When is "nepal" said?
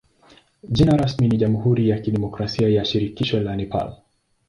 3.55-4.01